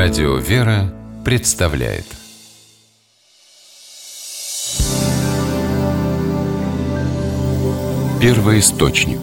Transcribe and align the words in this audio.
Радио 0.00 0.36
«Вера» 0.36 0.94
представляет 1.24 2.04
Первый 8.20 8.60
источник 8.60 9.18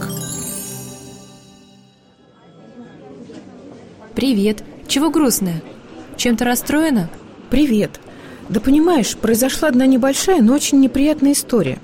Привет. 4.16 4.66
Чего 4.90 5.12
грустная? 5.12 5.64
Чем-то 6.18 6.44
расстроена? 6.44 7.10
Привет. 7.50 8.02
Да 8.50 8.60
понимаешь, 8.60 9.16
произошла 9.16 9.70
одна 9.70 9.86
небольшая, 9.86 10.42
но 10.42 10.54
очень 10.54 10.82
неприятная 10.82 11.32
история. 11.32 11.80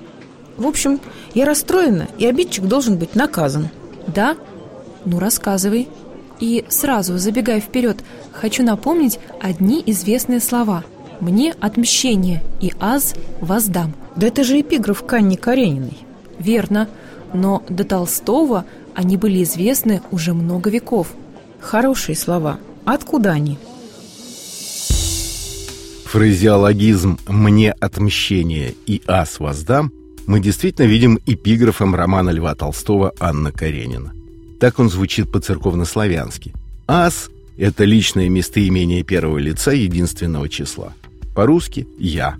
В 0.57 0.67
общем, 0.67 0.99
я 1.33 1.45
расстроена, 1.45 2.09
и 2.17 2.25
обидчик 2.25 2.65
должен 2.65 2.97
быть 2.97 3.15
наказан. 3.15 3.69
Да? 4.07 4.35
Ну, 5.05 5.17
рассказывай. 5.17 5.87
И 6.41 6.65
сразу, 6.69 7.17
забегая 7.19 7.61
вперед, 7.61 8.03
хочу 8.33 8.63
напомнить 8.63 9.19
одни 9.39 9.81
известные 9.85 10.41
слова. 10.41 10.83
«Мне 11.21 11.53
отмщение» 11.61 12.43
и 12.59 12.73
«аз 12.79 13.13
воздам». 13.39 13.93
Да 14.15 14.27
это 14.27 14.43
же 14.43 14.59
эпиграф 14.59 15.05
к 15.05 15.13
Анне 15.13 15.37
Карениной. 15.37 15.99
Верно, 16.39 16.89
но 17.31 17.63
до 17.69 17.83
Толстого 17.83 18.65
они 18.95 19.17
были 19.17 19.43
известны 19.43 20.01
уже 20.09 20.33
много 20.33 20.71
веков. 20.71 21.13
Хорошие 21.59 22.15
слова. 22.15 22.59
Откуда 22.85 23.31
они? 23.31 23.59
Фразеологизм 26.05 27.19
«мне 27.27 27.71
отмщение» 27.71 28.73
и 28.87 29.03
«ас 29.05 29.39
воздам» 29.39 29.93
мы 30.25 30.39
действительно 30.39 30.87
видим 30.87 31.19
эпиграфом 31.25 31.93
романа 31.93 32.31
Льва 32.31 32.55
Толстого 32.55 33.13
«Анна 33.19 33.51
Каренина». 33.51 34.13
Так 34.61 34.77
он 34.77 34.91
звучит 34.91 35.31
по-церковнославянски. 35.31 36.53
«Ас»— 36.87 37.31
это 37.57 37.83
личное 37.83 38.29
местоимение 38.29 39.01
первого 39.01 39.39
лица 39.39 39.71
единственного 39.71 40.47
числа. 40.49 40.93
По-русски 41.33 41.87
«я». 41.97 42.37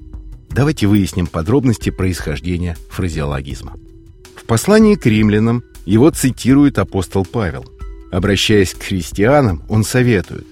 Давайте 0.51 0.85
выясним 0.85 1.25
подробности 1.25 1.89
происхождения 1.89 2.77
фразеологизма. 2.91 3.73
В 4.35 4.45
послании 4.45 4.93
к 4.93 5.07
римлянам 5.07 5.63
его 5.87 6.11
цитирует 6.11 6.77
апостол 6.77 7.25
Павел. 7.25 7.65
Обращаясь 8.11 8.75
к 8.75 8.83
христианам, 8.83 9.63
он 9.67 9.83
советует 9.83 10.45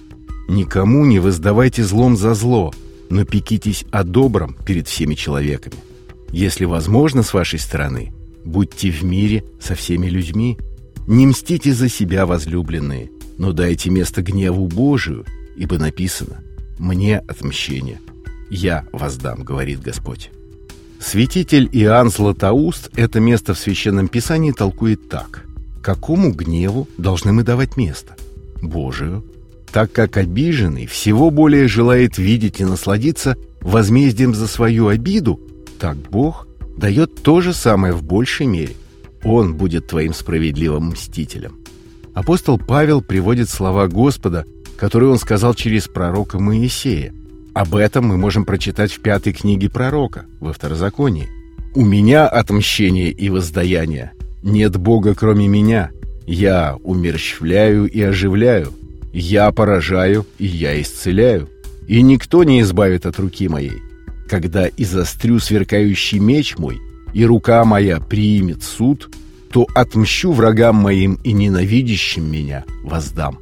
«Никому 0.48 1.06
не 1.06 1.20
воздавайте 1.20 1.84
злом 1.84 2.16
за 2.16 2.34
зло, 2.34 2.74
но 3.10 3.24
пекитесь 3.24 3.84
о 3.92 4.02
добром 4.02 4.56
перед 4.66 4.88
всеми 4.88 5.14
человеками. 5.14 5.76
Если 6.32 6.64
возможно 6.64 7.22
с 7.22 7.32
вашей 7.32 7.60
стороны, 7.60 8.12
будьте 8.44 8.90
в 8.90 9.04
мире 9.04 9.44
со 9.60 9.76
всеми 9.76 10.08
людьми, 10.08 10.58
не 11.10 11.26
мстите 11.26 11.74
за 11.74 11.88
себя, 11.88 12.24
возлюбленные, 12.24 13.10
но 13.36 13.52
дайте 13.52 13.90
место 13.90 14.22
гневу 14.22 14.68
Божию, 14.68 15.26
ибо 15.56 15.76
написано 15.76 16.40
«Мне 16.78 17.18
отмщение, 17.18 18.00
я 18.48 18.86
воздам», 18.92 19.42
говорит 19.42 19.82
Господь. 19.82 20.30
Святитель 21.00 21.68
Иоанн 21.72 22.10
Златоуст 22.10 22.90
это 22.94 23.18
место 23.18 23.54
в 23.54 23.58
Священном 23.58 24.06
Писании 24.06 24.52
толкует 24.52 25.08
так. 25.08 25.46
Какому 25.82 26.30
гневу 26.30 26.86
должны 26.96 27.32
мы 27.32 27.42
давать 27.42 27.76
место? 27.76 28.14
Божию. 28.62 29.24
Так 29.72 29.90
как 29.90 30.16
обиженный 30.16 30.86
всего 30.86 31.32
более 31.32 31.66
желает 31.66 32.18
видеть 32.18 32.60
и 32.60 32.64
насладиться 32.64 33.36
возмездием 33.62 34.32
за 34.32 34.46
свою 34.46 34.86
обиду, 34.86 35.40
так 35.80 35.96
Бог 35.96 36.46
дает 36.76 37.20
то 37.24 37.40
же 37.40 37.52
самое 37.52 37.94
в 37.94 38.04
большей 38.04 38.46
мере– 38.46 38.74
он 39.24 39.54
будет 39.54 39.86
твоим 39.86 40.14
справедливым 40.14 40.90
мстителем. 40.90 41.58
Апостол 42.14 42.58
Павел 42.58 43.02
приводит 43.02 43.48
слова 43.48 43.86
Господа, 43.88 44.44
которые 44.76 45.10
он 45.10 45.18
сказал 45.18 45.54
через 45.54 45.88
пророка 45.88 46.38
Моисея. 46.38 47.12
Об 47.54 47.74
этом 47.74 48.06
мы 48.06 48.16
можем 48.16 48.44
прочитать 48.44 48.92
в 48.92 49.00
пятой 49.00 49.32
книге 49.32 49.68
пророка, 49.68 50.26
во 50.40 50.52
Второзаконии. 50.52 51.28
«У 51.74 51.84
меня 51.84 52.26
отмщение 52.26 53.10
и 53.10 53.28
воздаяние. 53.28 54.12
Нет 54.42 54.76
Бога, 54.76 55.14
кроме 55.14 55.46
меня. 55.48 55.90
Я 56.26 56.76
умерщвляю 56.82 57.88
и 57.88 58.00
оживляю. 58.00 58.72
Я 59.12 59.50
поражаю 59.52 60.26
и 60.38 60.46
я 60.46 60.80
исцеляю. 60.80 61.48
И 61.88 62.02
никто 62.02 62.44
не 62.44 62.60
избавит 62.60 63.06
от 63.06 63.18
руки 63.18 63.48
моей. 63.48 63.82
Когда 64.28 64.68
изострю 64.68 65.40
сверкающий 65.40 66.20
меч 66.20 66.56
мой, 66.56 66.80
и 67.12 67.24
рука 67.24 67.64
моя 67.64 67.98
примет 67.98 68.62
суд, 68.62 69.10
то 69.52 69.66
отмщу 69.74 70.32
врагам 70.32 70.76
моим 70.76 71.14
и 71.24 71.32
ненавидящим 71.32 72.30
меня 72.30 72.64
воздам». 72.82 73.38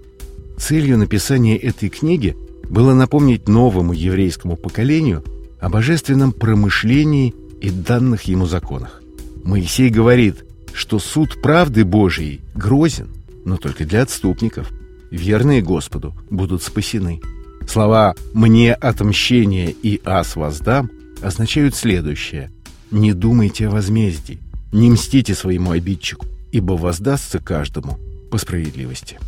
Целью 0.59 0.99
написания 0.99 1.57
этой 1.57 1.89
книги 1.89 2.37
было 2.69 2.95
напомнить 2.95 3.49
новому 3.49 3.93
еврейскому 3.93 4.57
поколению 4.57 5.25
о 5.61 5.69
божественном 5.69 6.33
промышлении 6.33 7.35
и 7.61 7.71
данных 7.71 8.25
ему 8.25 8.47
законах. 8.47 9.03
Моисей 9.45 9.89
говорит, 9.89 10.45
что 10.75 10.99
суд 10.99 11.41
правды 11.41 11.85
Божией 11.85 12.41
грозен, 12.55 13.09
но 13.45 13.57
только 13.57 13.85
для 13.85 14.03
отступников. 14.03 14.71
Верные 15.11 15.63
Господу 15.63 16.15
будут 16.29 16.63
спасены. 16.63 17.21
Слова 17.67 18.15
«мне 18.35 18.75
отмщение» 18.75 19.71
и 19.71 20.01
«ас 20.05 20.37
воздам» 20.37 20.91
означают 21.23 21.75
следующее– 21.75 22.51
не 22.91 23.13
думайте 23.13 23.69
о 23.69 23.71
возмездии, 23.71 24.39
не 24.73 24.91
мстите 24.91 25.35
своему 25.35 25.73
обидчику, 25.73 26.27
ибо 26.53 26.73
воздастся 26.73 27.39
каждому 27.39 27.99
по 28.31 28.39
справедливости. 28.39 29.19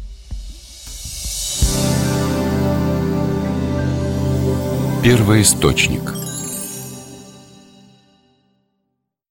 Первый 5.03 5.43
источник 5.43 6.20